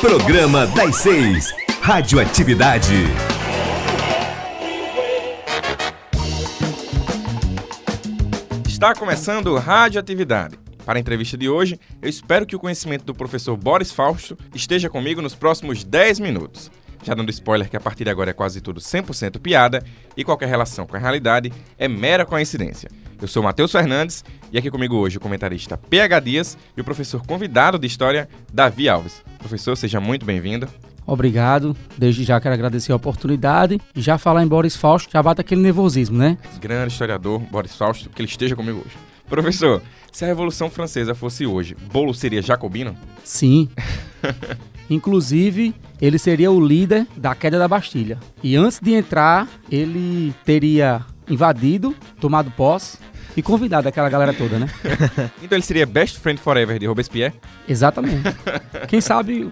Programa 0.00 0.66
das 0.68 0.96
Seis. 0.96 1.54
Radioatividade. 1.82 2.94
Está 8.66 8.94
começando 8.94 9.54
Radioatividade. 9.56 10.58
Para 10.86 10.98
a 10.98 11.00
entrevista 11.00 11.36
de 11.36 11.50
hoje, 11.50 11.78
eu 12.00 12.08
espero 12.08 12.46
que 12.46 12.56
o 12.56 12.58
conhecimento 12.58 13.04
do 13.04 13.14
professor 13.14 13.56
Boris 13.58 13.92
Fausto 13.92 14.38
esteja 14.54 14.88
comigo 14.88 15.20
nos 15.20 15.34
próximos 15.34 15.84
10 15.84 16.20
minutos. 16.20 16.70
Já 17.04 17.12
dando 17.12 17.28
spoiler 17.30 17.68
que 17.68 17.76
a 17.76 17.80
partir 17.80 18.04
de 18.04 18.10
agora 18.10 18.30
é 18.30 18.32
quase 18.32 18.62
tudo 18.62 18.80
100% 18.80 19.38
piada 19.38 19.84
e 20.16 20.24
qualquer 20.24 20.48
relação 20.48 20.86
com 20.86 20.96
a 20.96 20.98
realidade 20.98 21.52
é 21.78 21.86
mera 21.86 22.24
coincidência. 22.24 22.90
Eu 23.20 23.28
sou 23.28 23.42
Matheus 23.42 23.70
Fernandes 23.70 24.24
e 24.50 24.56
aqui 24.56 24.70
comigo 24.70 24.96
hoje 24.96 25.18
o 25.18 25.20
comentarista 25.20 25.76
PH 25.76 26.20
Dias 26.20 26.58
e 26.74 26.80
o 26.80 26.84
professor 26.84 27.24
convidado 27.26 27.78
de 27.78 27.86
História, 27.86 28.26
Davi 28.50 28.88
Alves. 28.88 29.22
Professor, 29.38 29.76
seja 29.76 30.00
muito 30.00 30.24
bem-vindo. 30.24 30.66
Obrigado. 31.06 31.76
Desde 31.98 32.24
já 32.24 32.40
quero 32.40 32.54
agradecer 32.54 32.92
a 32.92 32.96
oportunidade 32.96 33.78
e 33.94 34.00
já 34.00 34.16
falar 34.16 34.42
em 34.42 34.48
Boris 34.48 34.74
Fausto, 34.74 35.12
já 35.12 35.22
bate 35.22 35.42
aquele 35.42 35.60
nervosismo, 35.60 36.16
né? 36.16 36.38
Grande 36.58 36.90
historiador, 36.90 37.38
Boris 37.38 37.76
Fausto, 37.76 38.08
que 38.08 38.22
ele 38.22 38.28
esteja 38.28 38.56
comigo 38.56 38.78
hoje. 38.78 38.96
Professor, 39.28 39.82
se 40.10 40.24
a 40.24 40.28
Revolução 40.28 40.70
Francesa 40.70 41.14
fosse 41.14 41.44
hoje, 41.44 41.76
Bolo 41.92 42.14
seria 42.14 42.40
jacobino? 42.40 42.96
Sim. 43.22 43.68
Inclusive, 44.88 45.74
ele 46.00 46.18
seria 46.18 46.50
o 46.50 46.60
líder 46.60 47.06
da 47.16 47.34
queda 47.34 47.58
da 47.58 47.68
Bastilha. 47.68 48.18
E 48.42 48.56
antes 48.56 48.78
de 48.80 48.92
entrar, 48.92 49.48
ele 49.70 50.34
teria 50.44 51.00
invadido, 51.28 51.94
tomado 52.20 52.50
posse 52.50 52.98
e 53.36 53.42
convidado 53.42 53.88
aquela 53.88 54.08
galera 54.08 54.32
toda, 54.32 54.58
né? 54.58 54.68
então 55.42 55.56
ele 55.56 55.64
seria 55.64 55.86
Best 55.86 56.18
Friend 56.18 56.40
Forever 56.40 56.78
de 56.78 56.86
Robespierre? 56.86 57.34
Exatamente. 57.68 58.22
Quem 58.88 59.00
sabe 59.00 59.50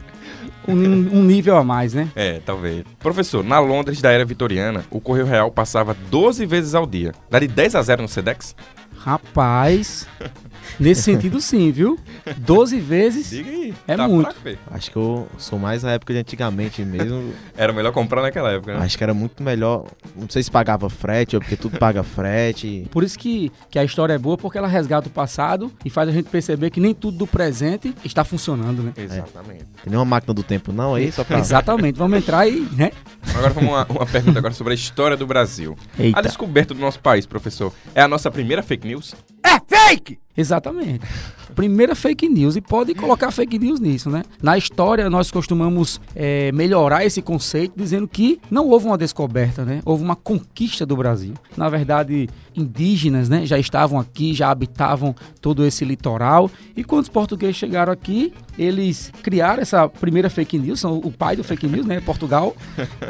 um, 0.67 0.75
um, 0.75 1.25
nível 1.25 1.57
a 1.57 1.65
mais, 1.65 1.95
né? 1.95 2.09
É, 2.15 2.41
talvez. 2.45 2.85
Professor, 2.99 3.43
na 3.43 3.59
Londres 3.59 4.01
da 4.01 4.11
era 4.11 4.25
vitoriana, 4.25 4.85
o 4.91 5.01
Correio 5.01 5.27
Real 5.27 5.51
passava 5.51 5.97
12 6.11 6.47
vezes 6.47 6.75
ao 6.75 6.87
dia. 6.87 7.13
Dá 7.31 7.39
de 7.39 7.49
10 7.49 7.75
a 7.75 7.83
0 7.83 8.03
no 8.03 8.09
SEDEX? 8.09 8.55
Rapaz, 8.97 10.07
Nesse 10.79 11.03
sentido, 11.03 11.41
sim, 11.41 11.71
viu? 11.71 11.99
12 12.39 12.81
vezes 12.81 13.31
Diga 13.31 13.51
aí, 13.51 13.75
é 13.87 13.97
tá 13.97 14.09
muito. 14.09 14.35
Fraco, 14.35 14.59
Acho 14.71 14.91
que 14.91 14.97
eu 14.97 15.29
sou 15.39 15.59
mais 15.59 15.85
a 15.85 15.93
época 15.93 16.13
de 16.13 16.21
antigamente 16.21 16.83
mesmo. 16.83 17.33
era 17.57 17.73
melhor 17.73 17.93
comprar 17.93 18.23
naquela 18.23 18.51
época, 18.51 18.79
né? 18.79 18.85
Acho 18.85 18.97
que 18.97 19.05
era 19.05 19.15
muito 19.15 19.43
melhor. 19.43 19.87
Não 20.17 20.29
sei 20.29 20.43
se 20.43 20.51
pagava 20.51 20.89
frete, 20.89 21.37
ou 21.37 21.41
porque 21.41 21.57
tudo 21.57 21.79
paga 21.79 22.03
frete. 22.03 22.87
Por 22.91 23.03
isso 23.05 23.19
que, 23.19 23.51
que 23.71 23.79
a 23.79 23.85
história 23.85 24.15
é 24.15 24.19
boa, 24.19 24.37
porque 24.37 24.59
ela 24.59 24.69
resgata 24.69 25.09
o 25.09 25.11
passado 25.11 25.73
e 25.85 25.91
faz 25.91 26.09
a 26.09 26.13
gente 26.13 26.29
perceber 26.29 26.71
que 26.71 26.81
nem 26.81 26.95
tudo 26.95 27.19
do 27.19 27.27
presente 27.27 27.95
está 28.05 28.25
funcionando, 28.25 28.83
né? 28.83 28.93
Exatamente. 28.97 29.63
É. 29.63 29.83
Tem 29.83 29.91
nenhuma 29.91 30.05
máquina 30.05 30.35
do 30.35 30.43
tempo, 30.43 30.73
não, 30.73 30.95
aí 30.95 31.13
só 31.13 31.25
pra... 31.25 31.39
Exatamente. 31.39 31.97
Vamos 31.99 32.19
entrar 32.19 32.41
aí, 32.41 32.67
né? 32.73 32.93
Agora 33.35 33.53
vamos 33.53 33.71
uma, 33.71 33.87
uma 33.89 34.07
pergunta 34.07 34.39
agora 34.39 34.55
sobre 34.55 34.73
a 34.73 34.75
história 34.75 35.17
do 35.17 35.27
Brasil. 35.27 35.77
Eita. 35.99 36.19
A 36.19 36.23
descoberta 36.23 36.75
do 36.75 36.81
nosso 36.81 37.01
país, 37.01 37.27
professor, 37.27 37.73
é 37.95 38.03
a 38.03 38.09
nossa 38.09 38.31
primeira 38.31 38.63
fake 38.63 38.87
news? 38.87 39.15
É 39.45 39.59
fake! 39.67 40.19
Exatamente. 40.37 41.07
Primeira 41.55 41.95
fake 41.95 42.29
news, 42.29 42.57
e 42.57 42.61
pode 42.61 42.95
colocar 42.95 43.31
fake 43.31 43.59
news 43.59 43.81
nisso, 43.81 44.11
né? 44.11 44.23
Na 44.43 44.57
história, 44.57 45.09
nós 45.11 45.31
costumamos 45.31 46.01
é, 46.15 46.51
melhorar 46.53 47.05
esse 47.05 47.21
conceito 47.23 47.75
dizendo 47.77 48.09
que 48.09 48.41
não 48.51 48.69
houve 48.69 48.87
uma 48.87 48.99
descoberta, 48.99 49.65
né? 49.65 49.81
Houve 49.85 50.03
uma 50.03 50.17
conquista 50.17 50.85
do 50.87 50.97
Brasil. 50.97 51.35
Na 51.57 51.69
verdade, 51.69 52.29
indígenas 52.57 53.29
né, 53.29 53.47
já 53.47 53.59
estavam 53.59 53.99
aqui, 53.99 54.35
já 54.35 54.51
habitavam 54.51 55.15
todo 55.41 55.65
esse 55.65 55.85
litoral. 55.85 56.51
E 56.77 56.85
quando 56.85 57.03
os 57.03 57.09
portugueses 57.09 57.57
chegaram 57.57 57.93
aqui, 57.93 58.33
eles 58.59 59.13
criaram 59.23 59.63
essa 59.63 59.89
primeira 59.89 60.29
fake 60.29 60.59
news, 60.59 60.81
são 60.81 60.99
o 60.99 61.11
pai 61.11 61.37
do 61.37 61.45
fake 61.45 61.67
news, 61.67 61.87
né? 61.87 62.01
Portugal. 62.01 62.55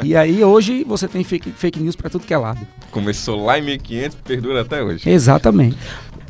E 0.03 0.15
aí 0.15 0.43
hoje 0.43 0.83
você 0.83 1.07
tem 1.07 1.23
fake, 1.23 1.51
fake 1.51 1.79
news 1.79 1.95
para 1.95 2.09
tudo 2.09 2.25
que 2.25 2.33
é 2.33 2.37
lado. 2.37 2.65
Começou 2.91 3.43
lá 3.43 3.57
em 3.57 3.61
1500, 3.61 4.17
perdura 4.23 4.61
até 4.61 4.83
hoje. 4.83 5.09
Exatamente. 5.09 5.77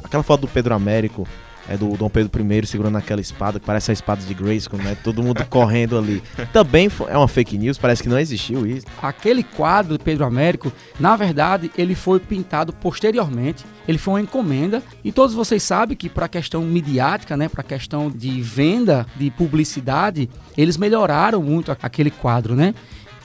Aquela 0.04 0.24
foto 0.24 0.42
do 0.42 0.48
Pedro 0.48 0.74
Américo, 0.76 1.28
é 1.68 1.78
do 1.78 1.96
Dom 1.96 2.10
Pedro 2.10 2.32
I 2.42 2.66
segurando 2.68 2.98
aquela 2.98 3.22
espada, 3.22 3.60
que 3.60 3.66
parece 3.66 3.92
a 3.92 3.94
espada 3.94 4.22
de 4.22 4.34
Grayskull, 4.34 4.80
né? 4.80 4.98
Todo 5.04 5.24
mundo 5.24 5.46
correndo 5.50 5.98
ali. 5.98 6.22
Também 6.52 6.90
é 7.08 7.18
uma 7.18 7.28
fake 7.28 7.58
news, 7.58 7.78
parece 7.78 8.04
que 8.04 8.10
não 8.10 8.20
existiu 8.20 8.66
isso. 8.66 8.86
Aquele 9.02 9.44
quadro 9.44 9.98
do 9.98 10.04
Pedro 10.04 10.26
Américo, 10.26 10.72
na 11.00 11.16
verdade, 11.16 11.72
ele 11.78 11.96
foi 11.96 12.20
pintado 12.20 12.74
posteriormente. 12.74 13.66
Ele 13.88 13.98
foi 13.98 14.14
uma 14.14 14.22
encomenda 14.22 14.82
e 15.04 15.12
todos 15.12 15.36
vocês 15.36 15.62
sabem 15.62 15.96
que 15.96 16.10
para 16.10 16.26
a 16.26 16.30
questão 16.30 16.62
midiática, 16.62 17.36
né, 17.36 17.50
para 17.50 17.62
a 17.62 17.66
questão 17.66 18.10
de 18.10 18.42
venda, 18.42 19.06
de 19.16 19.30
publicidade, 19.32 20.30
eles 20.58 20.78
melhoraram 20.78 21.42
muito 21.42 21.76
aquele 21.82 22.10
quadro, 22.10 22.56
né? 22.56 22.74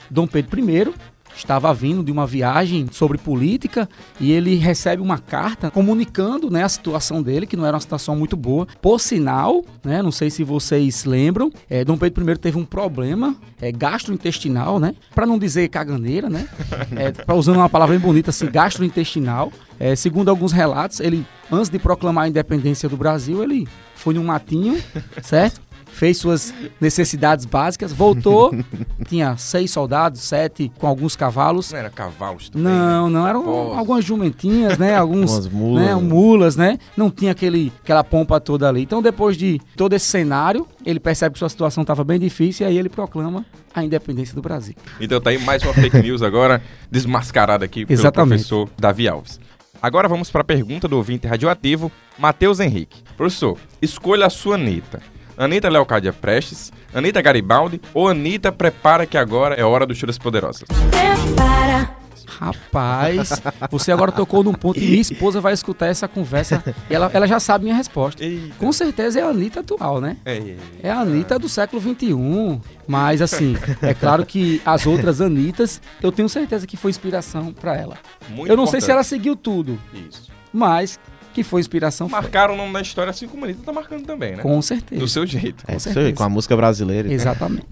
Dom 0.09 0.27
Pedro 0.27 0.59
I 0.59 0.93
estava 1.39 1.73
vindo 1.73 2.03
de 2.03 2.11
uma 2.11 2.27
viagem 2.27 2.87
sobre 2.91 3.17
política 3.17 3.89
e 4.19 4.31
ele 4.31 4.55
recebe 4.55 5.01
uma 5.01 5.17
carta 5.17 5.71
comunicando 5.71 6.49
né, 6.49 6.63
a 6.63 6.69
situação 6.69 7.21
dele, 7.21 7.45
que 7.45 7.57
não 7.57 7.65
era 7.65 7.75
uma 7.75 7.81
situação 7.81 8.15
muito 8.15 8.35
boa. 8.35 8.67
Por 8.81 8.99
sinal, 8.99 9.63
né, 9.83 10.01
não 10.01 10.11
sei 10.11 10.29
se 10.29 10.43
vocês 10.43 11.05
lembram, 11.05 11.51
é, 11.69 11.83
Dom 11.83 11.97
Pedro 11.97 12.29
I 12.29 12.37
teve 12.37 12.57
um 12.57 12.65
problema 12.65 13.35
é, 13.61 13.71
gastrointestinal, 13.71 14.79
né? 14.79 14.95
Para 15.13 15.25
não 15.25 15.39
dizer 15.39 15.67
caganeira, 15.69 16.29
né? 16.29 16.47
É, 16.95 17.11
pra, 17.11 17.35
usando 17.35 17.57
uma 17.57 17.69
palavra 17.69 17.97
bem 17.97 18.05
bonita 18.05 18.29
assim, 18.29 18.49
gastrointestinal. 18.49 19.51
É, 19.79 19.95
segundo 19.95 20.29
alguns 20.29 20.51
relatos, 20.51 20.99
ele, 20.99 21.25
antes 21.51 21.69
de 21.69 21.79
proclamar 21.79 22.25
a 22.25 22.27
independência 22.27 22.89
do 22.89 22.97
Brasil, 22.97 23.41
ele 23.43 23.67
foi 23.95 24.13
num 24.13 24.23
matinho, 24.23 24.81
certo? 25.21 25.61
Fez 25.91 26.17
suas 26.17 26.53
necessidades 26.79 27.45
básicas, 27.45 27.91
voltou, 27.91 28.53
tinha 29.07 29.35
seis 29.37 29.71
soldados, 29.71 30.21
sete 30.21 30.71
com 30.77 30.87
alguns 30.87 31.15
cavalos. 31.15 31.71
Não 31.71 31.79
era 31.79 31.89
cavalos 31.89 32.49
também, 32.49 32.71
Não, 32.71 33.09
né? 33.09 33.13
não, 33.19 33.27
eram 33.27 33.43
Posso. 33.43 33.77
algumas 33.77 34.05
jumentinhas, 34.05 34.77
né? 34.77 34.95
Alguns 34.95 35.47
mulas. 35.47 35.83
Né, 35.85 35.95
mulas, 35.95 36.55
né? 36.55 36.77
Não 36.95 37.09
tinha 37.09 37.31
aquele, 37.31 37.71
aquela 37.83 38.03
pompa 38.03 38.39
toda 38.39 38.67
ali. 38.67 38.81
Então, 38.81 39.01
depois 39.01 39.37
de 39.37 39.59
todo 39.75 39.93
esse 39.93 40.05
cenário, 40.05 40.67
ele 40.85 40.99
percebe 40.99 41.33
que 41.33 41.39
sua 41.39 41.49
situação 41.49 41.81
estava 41.81 42.03
bem 42.03 42.19
difícil 42.19 42.65
e 42.65 42.69
aí 42.69 42.77
ele 42.77 42.89
proclama 42.89 43.45
a 43.73 43.83
independência 43.83 44.35
do 44.35 44.41
Brasil. 44.41 44.75
Então 44.99 45.19
tá 45.21 45.29
aí 45.29 45.37
mais 45.37 45.63
uma 45.63 45.73
fake 45.73 46.01
news 46.01 46.21
agora, 46.21 46.61
desmascarada 46.89 47.65
aqui 47.65 47.85
pelo 47.85 47.99
Exatamente. 47.99 48.29
professor 48.47 48.69
Davi 48.77 49.07
Alves. 49.07 49.39
Agora 49.81 50.07
vamos 50.09 50.29
para 50.29 50.41
a 50.41 50.43
pergunta 50.43 50.87
do 50.87 50.97
ouvinte 50.97 51.25
radioativo, 51.25 51.91
Matheus 52.17 52.59
Henrique. 52.59 53.01
Professor, 53.15 53.57
escolha 53.81 54.25
a 54.25 54.29
sua 54.29 54.55
Anitta. 54.55 55.01
Anitta 55.39 55.69
Leocádia 55.69 56.11
Prestes, 56.11 56.69
Anitta 56.93 57.21
Garibaldi 57.21 57.79
ou 57.93 58.09
Anitta 58.09 58.51
Prepara 58.51 59.05
que 59.05 59.17
agora 59.17 59.55
é 59.55 59.63
hora 59.63 59.85
do 59.85 59.95
Churas 59.95 60.17
Poderosas? 60.17 60.67
Prepara. 60.91 61.97
Rapaz, 62.27 63.41
você 63.71 63.91
agora 63.91 64.11
tocou 64.11 64.43
num 64.43 64.53
ponto 64.53 64.77
e 64.79 64.85
minha 64.85 65.01
esposa 65.01 65.39
vai 65.41 65.53
escutar 65.53 65.87
essa 65.87 66.07
conversa 66.07 66.63
e 66.89 66.93
ela, 66.93 67.09
ela 67.13 67.25
já 67.25 67.39
sabe 67.39 67.63
minha 67.65 67.75
resposta. 67.75 68.23
Eita. 68.23 68.55
Com 68.57 68.71
certeza 68.71 69.19
é 69.19 69.23
a 69.23 69.27
Anitta 69.27 69.61
atual, 69.61 69.99
né? 70.01 70.17
É, 70.25 70.55
é 70.83 70.89
a 70.89 70.99
Anitta 70.99 71.39
do 71.39 71.47
século 71.49 71.81
XXI. 71.81 72.61
Mas, 72.87 73.21
assim, 73.21 73.57
é 73.81 73.93
claro 73.93 74.25
que 74.25 74.61
as 74.65 74.85
outras 74.85 75.19
Anitas, 75.21 75.81
eu 76.01 76.11
tenho 76.11 76.29
certeza 76.29 76.67
que 76.67 76.77
foi 76.77 76.91
inspiração 76.91 77.53
para 77.53 77.75
ela. 77.75 77.97
Muito 78.29 78.49
eu 78.49 78.55
não 78.57 78.63
importante. 78.63 78.71
sei 78.71 78.81
se 78.81 78.91
ela 78.91 79.03
seguiu 79.03 79.35
tudo. 79.35 79.79
Isso. 79.93 80.29
Mas 80.53 80.99
que 81.43 81.49
foi 81.49 81.61
inspiração. 81.61 82.09
Marcaram 82.09 82.53
foi. 82.53 82.55
o 82.55 82.57
nome 82.57 82.73
da 82.73 82.81
história, 82.81 83.09
assim 83.09 83.27
como 83.27 83.45
a 83.45 83.47
Anitta 83.47 83.63
tá 83.63 83.71
marcando 83.71 84.05
também, 84.05 84.35
né? 84.35 84.43
Com 84.43 84.61
certeza. 84.61 84.99
Do 84.99 85.07
seu 85.07 85.25
jeito. 85.25 85.63
É, 85.67 85.73
com, 85.73 85.79
certeza. 85.79 86.13
com 86.13 86.23
a 86.23 86.29
música 86.29 86.55
brasileira. 86.55 87.11
Exatamente. 87.11 87.65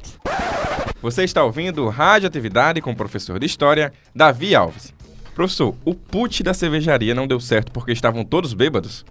Você 1.01 1.23
está 1.23 1.43
ouvindo 1.43 1.87
Rádio 1.89 2.27
Atividade 2.27 2.81
com 2.81 2.91
o 2.91 2.95
professor 2.95 3.39
de 3.39 3.45
História, 3.45 3.91
Davi 4.15 4.55
Alves. 4.55 4.93
Professor, 5.35 5.75
o 5.85 5.93
put 5.93 6.41
da 6.41 6.53
cervejaria 6.53 7.13
não 7.13 7.27
deu 7.27 7.39
certo 7.39 7.71
porque 7.71 7.91
estavam 7.91 8.23
todos 8.23 8.53
bêbados? 8.53 9.05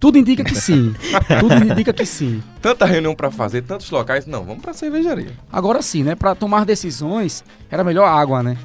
Tudo 0.00 0.18
indica 0.18 0.42
que 0.42 0.56
sim. 0.56 0.92
Tudo 1.38 1.54
indica 1.64 1.92
que 1.92 2.04
sim. 2.04 2.42
Tanta 2.60 2.84
reunião 2.84 3.14
para 3.14 3.30
fazer, 3.30 3.62
tantos 3.62 3.88
locais. 3.90 4.26
Não, 4.26 4.42
vamos 4.42 4.60
para 4.62 4.72
cervejaria. 4.72 5.30
Agora 5.52 5.80
sim, 5.80 6.02
né? 6.02 6.16
Para 6.16 6.34
tomar 6.34 6.64
decisões, 6.64 7.44
era 7.70 7.84
melhor 7.84 8.06
água, 8.06 8.42
né? 8.42 8.56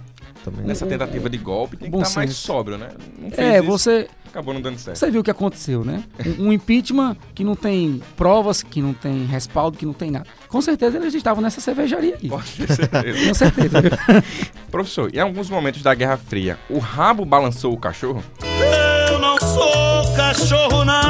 Também. 0.48 0.66
Nessa 0.66 0.86
tentativa 0.86 1.30
de 1.30 1.38
golpe 1.38 1.76
tem 1.76 1.92
que 1.92 1.98
estar 1.98 2.10
tá 2.10 2.16
mais 2.16 2.34
sóbrio, 2.34 2.78
né? 2.78 2.92
é, 3.36 3.58
isso. 3.58 3.68
você 3.68 4.08
acabou 4.26 4.54
não 4.54 4.62
dando 4.62 4.78
certo. 4.78 4.98
Você 4.98 5.12
viu 5.12 5.20
o 5.20 5.24
que 5.24 5.32
aconteceu, 5.32 5.84
né? 5.84 6.06
Um, 6.40 6.48
um, 6.48 6.54
impeachment 6.54 7.18
que 7.36 7.44
não 7.44 7.54
tem 7.54 8.02
provas, 8.16 8.64
que 8.64 8.82
não 8.82 8.94
tem 8.94 9.26
respaldo, 9.26 9.78
que 9.78 9.86
não 9.86 9.92
tem 9.92 10.10
nada. 10.10 10.26
Com 10.48 10.62
certeza 10.62 10.98
eles 10.98 11.14
estavam 11.14 11.44
nessa 11.44 11.60
cervejaria 11.60 12.18
aí. 12.22 12.30
Pode 12.30 12.50
ter 12.54 12.74
certeza. 12.74 13.28
Com 13.28 13.34
certeza. 13.34 13.82
Professor, 14.72 15.14
em 15.14 15.20
alguns 15.20 15.50
momentos 15.50 15.82
da 15.82 15.94
Guerra 15.94 16.16
Fria, 16.16 16.58
o 16.70 16.80
rabo 16.80 17.26
balançou 17.26 17.74
o 17.74 17.78
cachorro? 17.78 18.24
Eu 19.12 19.20
não 19.20 19.38
sou 19.38 20.16
cachorro, 20.16 20.86
não! 20.86 21.07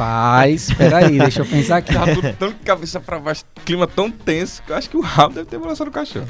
Rapaz, 0.00 0.70
espera 0.70 0.96
aí, 0.96 1.18
deixa 1.18 1.42
eu 1.42 1.46
pensar 1.46 1.76
aqui. 1.76 1.92
Tava 1.92 2.14
tudo 2.14 2.32
tão 2.38 2.52
cabeça 2.64 2.98
pra 2.98 3.18
baixo, 3.18 3.44
clima 3.66 3.86
tão 3.86 4.10
tenso, 4.10 4.62
que 4.62 4.72
eu 4.72 4.76
acho 4.76 4.88
que 4.88 4.96
o 4.96 5.02
rabo 5.02 5.34
deve 5.34 5.46
ter 5.46 5.58
balançado 5.58 5.90
o 5.90 5.92
cachorro. 5.92 6.26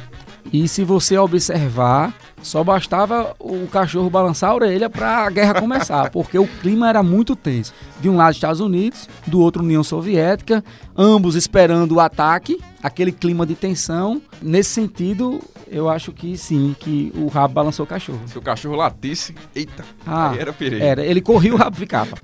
E 0.52 0.67
se 0.67 0.82
você 0.82 1.17
observar, 1.17 2.12
só 2.43 2.64
bastava 2.64 3.37
o 3.38 3.69
cachorro 3.69 4.11
balançar 4.11 4.50
a 4.50 4.55
orelha 4.56 4.90
para 4.90 5.25
a 5.25 5.31
guerra 5.31 5.55
começar, 5.55 6.11
porque 6.11 6.37
o 6.37 6.49
clima 6.49 6.88
era 6.88 7.00
muito 7.00 7.37
tenso. 7.37 7.72
De 8.00 8.08
um 8.08 8.17
lado 8.17 8.34
Estados 8.34 8.58
Unidos, 8.58 9.08
do 9.25 9.38
outro 9.38 9.62
União 9.62 9.84
Soviética, 9.84 10.64
ambos 10.96 11.37
esperando 11.37 11.93
o 11.93 12.00
ataque, 12.00 12.58
aquele 12.82 13.12
clima 13.12 13.46
de 13.46 13.55
tensão. 13.55 14.20
Nesse 14.43 14.70
sentido, 14.70 15.40
eu 15.69 15.88
acho 15.88 16.11
que 16.12 16.37
sim, 16.37 16.75
que 16.76 17.12
o 17.14 17.28
rabo 17.28 17.55
balançou 17.55 17.84
o 17.84 17.88
cachorro. 17.88 18.22
Se 18.26 18.37
o 18.37 18.43
cachorro 18.43 18.75
latisse, 18.75 19.32
eita, 19.55 19.84
Ah, 20.05 20.34
era 20.37 20.52
perigo. 20.52 20.82
Era, 20.82 21.06
ele 21.06 21.20
corria, 21.20 21.55
o 21.55 21.56
rabo 21.56 21.76
ficava. 21.76 22.17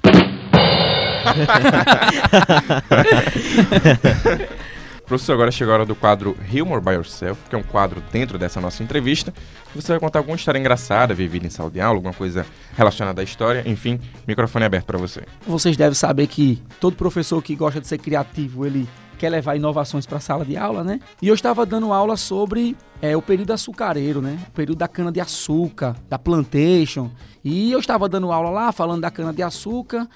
Professor, 5.07 5.35
agora 5.35 5.53
chegou 5.53 5.73
a 5.73 5.77
hora 5.77 5.87
do 5.87 5.95
quadro 5.95 6.37
Humor 6.53 6.81
by 6.81 6.95
Yourself, 6.95 7.41
que 7.49 7.55
é 7.55 7.59
um 7.59 7.63
quadro 7.63 8.03
dentro 8.11 8.37
dessa 8.37 8.61
nossa 8.61 8.83
entrevista. 8.83 9.33
Você 9.73 9.93
vai 9.93 10.01
contar 10.01 10.19
alguma 10.19 10.37
história 10.37 10.59
engraçada, 10.59 11.15
vivida 11.15 11.47
em 11.47 11.51
sala 11.51 11.71
de 11.71 11.81
aula, 11.81 11.97
alguma 11.97 12.13
coisa 12.13 12.45
relacionada 12.77 13.21
à 13.21 13.25
história. 13.25 13.63
Enfim, 13.67 14.01
microfone 14.27 14.65
aberto 14.65 14.87
para 14.87 14.99
você. 14.99 15.23
Vocês 15.47 15.77
devem 15.77 15.95
saber 15.95 16.27
que 16.27 16.61
todo 16.81 16.97
professor 16.97 17.41
que 17.41 17.55
gosta 17.55 17.81
de 17.81 17.87
ser 17.87 17.99
criativo, 17.99 18.67
ele 18.67 18.89
quer 19.17 19.31
levar 19.31 19.55
inovações 19.55 20.07
para 20.07 20.19
a 20.19 20.21
sala 20.21 20.45
de 20.45 20.57
aula, 20.57 20.83
né? 20.83 20.99
E 21.23 21.29
eu 21.29 21.35
estava 21.35 21.65
dando 21.65 21.93
aula 21.93 22.17
sobre 22.17 22.77
é, 23.03 23.17
o 23.17 23.23
período 23.23 23.53
açucareiro, 23.53 24.21
né? 24.23 24.39
O 24.49 24.51
período 24.53 24.79
da 24.79 24.89
cana 24.89 25.13
de 25.13 25.21
açúcar, 25.21 25.97
da 26.09 26.19
plantation. 26.19 27.11
E 27.45 27.71
eu 27.71 27.79
estava 27.79 28.09
dando 28.09 28.33
aula 28.33 28.51
lá, 28.51 28.73
falando 28.73 29.03
da 29.03 29.11
cana 29.11 29.33
de 29.33 29.43
açúcar. 29.43 30.09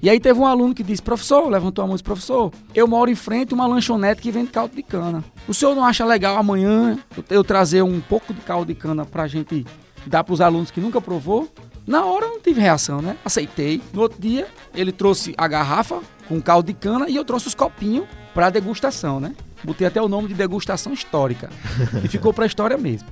E 0.00 0.08
aí 0.08 0.20
teve 0.20 0.38
um 0.38 0.46
aluno 0.46 0.74
que 0.74 0.82
disse, 0.82 1.02
professor, 1.02 1.48
levantou 1.48 1.82
a 1.82 1.86
mão 1.86 1.94
e 1.94 1.96
disse, 1.96 2.04
professor, 2.04 2.52
eu 2.74 2.86
moro 2.86 3.10
em 3.10 3.14
frente 3.16 3.52
a 3.52 3.54
uma 3.56 3.66
lanchonete 3.66 4.22
que 4.22 4.30
vende 4.30 4.50
caldo 4.50 4.74
de 4.76 4.82
cana. 4.82 5.24
O 5.48 5.52
senhor 5.52 5.74
não 5.74 5.84
acha 5.84 6.04
legal 6.04 6.36
amanhã 6.36 6.96
eu- 7.28 7.42
trazer 7.42 7.82
um 7.82 8.00
pouco 8.00 8.32
de 8.32 8.40
caldo 8.42 8.66
de 8.68 8.74
cana 8.74 9.04
pra 9.04 9.26
gente 9.26 9.66
dar 10.06 10.22
pros 10.22 10.40
alunos 10.40 10.70
que 10.70 10.80
nunca 10.80 11.00
provou? 11.00 11.48
Na 11.86 12.04
hora 12.04 12.26
eu 12.26 12.30
não 12.32 12.40
tive 12.40 12.60
reação, 12.60 13.02
né? 13.02 13.16
Aceitei. 13.24 13.82
No 13.92 14.02
outro 14.02 14.20
dia, 14.20 14.46
ele 14.74 14.92
trouxe 14.92 15.34
a 15.36 15.48
garrafa 15.48 16.00
com 16.28 16.40
caldo 16.40 16.66
de 16.66 16.74
cana 16.74 17.08
e 17.08 17.16
eu 17.16 17.24
trouxe 17.24 17.48
os 17.48 17.54
copinhos 17.54 18.06
pra 18.34 18.50
degustação, 18.50 19.18
né? 19.18 19.34
Botei 19.64 19.86
até 19.86 20.00
o 20.00 20.08
nome 20.08 20.28
de 20.28 20.34
degustação 20.34 20.92
histórica. 20.92 21.50
e 22.04 22.08
ficou 22.08 22.32
pra 22.32 22.46
história 22.46 22.76
mesmo. 22.78 23.08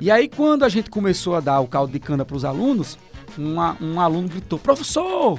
E 0.00 0.10
aí, 0.10 0.28
quando 0.28 0.64
a 0.64 0.68
gente 0.68 0.90
começou 0.90 1.34
a 1.34 1.40
dar 1.40 1.60
o 1.60 1.66
caldo 1.66 1.92
de 1.92 1.98
cana 1.98 2.24
pros 2.24 2.44
alunos, 2.44 2.98
uma- 3.36 3.76
um 3.80 4.00
aluno 4.00 4.28
gritou: 4.28 4.58
Professor, 4.58 5.38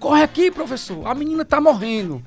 corre 0.00 0.22
aqui, 0.22 0.50
professor, 0.50 1.06
a 1.06 1.14
menina 1.14 1.44
tá 1.44 1.60
morrendo. 1.60 2.22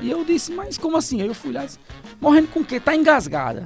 E 0.00 0.10
eu 0.10 0.24
disse: 0.24 0.52
Mas 0.52 0.78
como 0.78 0.96
assim? 0.96 1.20
Aí 1.22 1.28
eu 1.28 1.34
fui 1.34 1.52
lá 1.52 1.62
e 1.64 1.66
disse: 1.66 1.78
Morrendo 2.20 2.48
com 2.48 2.60
o 2.60 2.64
quê? 2.64 2.78
Tá 2.80 2.94
engasgada. 2.94 3.64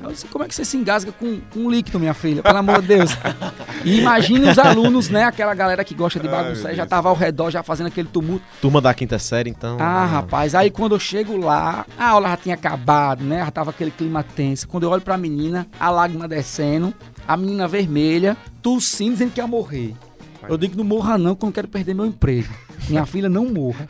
Eu 0.00 0.12
disse, 0.12 0.26
como 0.28 0.44
é 0.44 0.48
que 0.48 0.54
você 0.54 0.64
se 0.64 0.76
engasga 0.76 1.10
com, 1.10 1.40
com 1.52 1.58
um 1.60 1.70
líquido, 1.70 1.98
minha 1.98 2.14
filha? 2.14 2.40
Pelo 2.40 2.56
amor 2.58 2.80
de 2.80 2.86
Deus. 2.86 3.10
E 3.86 4.00
imagine 4.00 4.48
os 4.48 4.58
alunos, 4.58 5.08
né? 5.08 5.24
Aquela 5.24 5.54
galera 5.54 5.84
que 5.84 5.94
gosta 5.94 6.18
de 6.18 6.28
bagunçar, 6.28 6.74
já 6.74 6.84
tava 6.84 7.08
ao 7.08 7.14
redor, 7.14 7.50
já 7.50 7.62
fazendo 7.62 7.86
aquele 7.86 8.08
tumulto. 8.08 8.44
Turma 8.60 8.80
da 8.80 8.92
quinta 8.92 9.18
série, 9.18 9.50
então. 9.50 9.76
Ah, 9.80 10.02
ah, 10.02 10.06
rapaz, 10.06 10.54
aí 10.54 10.70
quando 10.70 10.94
eu 10.94 11.00
chego 11.00 11.36
lá, 11.36 11.86
a 11.98 12.08
aula 12.08 12.30
já 12.30 12.36
tinha 12.36 12.54
acabado, 12.54 13.22
né? 13.24 13.38
Já 13.38 13.50
tava 13.50 13.70
aquele 13.70 13.90
clima 13.90 14.22
tenso. 14.22 14.66
Quando 14.66 14.82
eu 14.82 14.90
olho 14.90 15.02
pra 15.02 15.16
menina, 15.16 15.66
a 15.78 15.90
lágrima 15.90 16.26
descendo, 16.26 16.92
a 17.26 17.36
menina 17.36 17.68
vermelha, 17.68 18.36
tossindo, 18.60 19.12
dizendo 19.12 19.32
que 19.32 19.40
ia 19.40 19.46
morrer. 19.46 19.94
Eu 20.48 20.56
digo, 20.56 20.76
não 20.76 20.84
morra 20.84 21.16
não, 21.18 21.34
que 21.34 21.44
eu 21.44 21.46
não 21.46 21.52
quero 21.52 21.68
perder 21.68 21.94
meu 21.94 22.06
emprego. 22.06 22.48
Minha 22.88 23.04
filha 23.06 23.28
não 23.28 23.46
morra. 23.46 23.88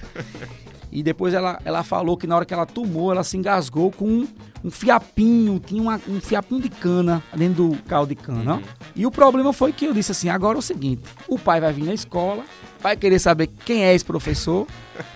E 0.96 1.02
depois 1.02 1.34
ela, 1.34 1.60
ela 1.62 1.82
falou 1.82 2.16
que 2.16 2.26
na 2.26 2.34
hora 2.36 2.46
que 2.46 2.54
ela 2.54 2.64
tomou, 2.64 3.12
ela 3.12 3.22
se 3.22 3.36
engasgou 3.36 3.90
com 3.92 4.06
um, 4.06 4.28
um 4.64 4.70
fiapinho, 4.70 5.60
tinha 5.60 5.82
uma- 5.82 6.00
um 6.08 6.18
fiapinho 6.22 6.58
de 6.62 6.70
cana 6.70 7.22
dentro 7.36 7.68
do 7.68 7.76
caldo 7.82 8.08
de 8.08 8.14
cana. 8.14 8.54
ó. 8.54 8.58
E 8.96 9.04
o 9.04 9.10
problema 9.10 9.52
foi 9.52 9.74
que 9.74 9.84
eu 9.84 9.92
disse 9.92 10.12
assim, 10.12 10.30
agora 10.30 10.56
é 10.56 10.60
o 10.60 10.62
seguinte, 10.62 11.02
o 11.28 11.38
pai 11.38 11.60
vai 11.60 11.70
vir 11.70 11.84
na 11.84 11.92
escola, 11.92 12.42
vai 12.80 12.96
querer 12.96 13.18
saber 13.18 13.48
quem 13.66 13.84
é 13.84 13.94
esse 13.94 14.04
professor, 14.06 14.66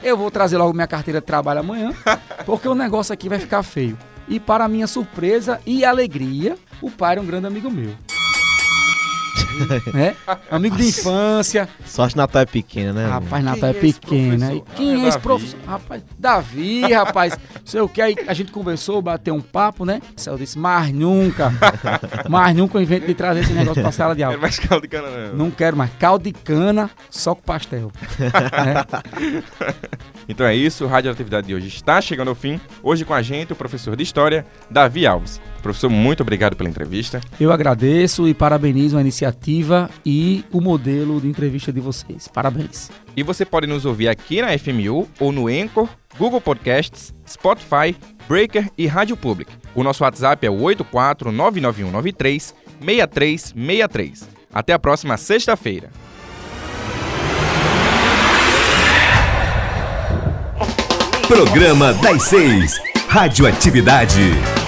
eu 0.03 0.19
vou 0.19 0.31
trazer 0.31 0.59
logo 0.59 0.75
minha 0.75 0.87
carteira 0.87 1.19
de 1.19 1.27
trabalho 1.27 1.61
amanhã, 1.61 1.95
porque 2.45 2.69
o 2.69 2.75
negócio 2.75 3.15
aqui 3.15 3.31
vai 3.31 3.39
ficar 3.39 3.63
feio. 3.63 3.97
E 4.29 4.39
para 4.39 4.69
minha 4.69 4.87
surpresa 4.87 5.61
e 5.65 5.83
alegria, 5.83 6.59
o 6.83 6.91
pai 6.91 7.13
era 7.13 7.23
um 7.23 7.27
grande 7.27 7.47
amigo 7.47 7.71
meu. 7.71 7.95
né? 9.93 10.17
Amigo 10.51 10.77
de 10.77 10.87
infância, 10.89 11.69
Sorte 11.85 12.17
Natal 12.17 12.43
é 12.43 12.47
pequena, 12.47 12.93
né? 12.93 13.07
Rapaz, 13.07 13.45
Natal 13.45 13.71
é 13.71 13.73
é 13.73 13.75
né? 13.75 14.55
E 14.55 14.61
professor? 14.61 14.77
Quem 14.77 14.95
Ah, 15.03 15.05
é 15.05 15.09
esse 15.09 15.19
professor? 15.19 15.61
Rapaz, 15.67 16.03
Davi, 16.19 16.93
rapaz. 16.93 17.39
Sei 17.65 17.81
o 17.81 17.89
que, 17.89 18.01
aí 18.03 18.17
a 18.27 18.35
gente 18.35 18.53
conversou, 18.53 19.01
bateu 19.01 19.35
um 19.35 19.41
papo, 19.41 19.85
né? 19.85 20.01
Eu 20.27 20.37
disse, 20.37 20.59
mas 20.59 20.93
nunca, 20.93 21.53
mas 22.29 22.55
nunca 22.57 22.79
eu 22.79 22.83
invento 22.83 23.07
de 23.07 23.15
trazer 23.15 23.41
esse 23.41 23.53
negócio 23.53 23.83
pra 23.83 23.93
sala 23.93 24.15
de 24.15 24.23
aula. 24.23 24.37
mais 24.39 24.59
caldo 24.59 24.83
de 24.83 24.89
cana, 24.89 25.09
não. 25.29 25.35
Não 25.37 25.51
quero 25.51 25.77
mais. 25.77 25.91
Caldo 25.99 26.25
de 26.25 26.33
cana, 26.33 26.91
só 27.11 27.35
com 27.35 27.43
pastel. 27.43 27.91
né? 28.19 28.85
Então 30.31 30.47
é 30.47 30.55
isso, 30.55 30.85
o 30.85 30.87
Radioatividade 30.87 31.49
de 31.49 31.55
hoje 31.57 31.67
está 31.67 32.01
chegando 32.01 32.29
ao 32.29 32.37
fim. 32.37 32.61
Hoje 32.85 33.05
com 33.05 33.13
a 33.13 33.21
gente 33.21 33.53
o 33.53 33.57
professor 33.57 33.97
de 33.97 34.05
História, 34.05 34.47
Davi 34.71 35.05
Alves. 35.05 35.41
Professor, 35.61 35.91
muito 35.91 36.21
obrigado 36.21 36.55
pela 36.55 36.71
entrevista. 36.71 37.21
Eu 37.41 37.51
agradeço 37.51 38.29
e 38.29 38.33
parabenizo 38.33 38.97
a 38.97 39.01
iniciativa 39.01 39.91
e 40.07 40.45
o 40.53 40.61
modelo 40.61 41.21
de 41.21 41.27
entrevista 41.27 41.73
de 41.73 41.81
vocês. 41.81 42.29
Parabéns. 42.29 42.93
E 43.17 43.25
você 43.25 43.45
pode 43.45 43.67
nos 43.67 43.85
ouvir 43.85 44.07
aqui 44.07 44.41
na 44.41 44.57
FMU 44.57 45.09
ou 45.19 45.33
no 45.33 45.49
Anchor, 45.49 45.89
Google 46.17 46.41
Podcasts, 46.41 47.13
Spotify, 47.29 47.97
Breaker 48.29 48.71
e 48.79 48.87
Rádio 48.87 49.17
Public. 49.17 49.51
O 49.75 49.83
nosso 49.83 50.05
WhatsApp 50.05 50.47
é 50.47 50.51
o 50.51 50.59
8499193 50.59 52.55
6363. 52.81 54.29
Até 54.55 54.75
a 54.75 54.79
próxima 54.79 55.17
sexta-feira. 55.17 55.91
Programa 61.31 61.93
das 61.93 62.29
Seis. 62.29 62.81
Radioatividade. 63.09 64.60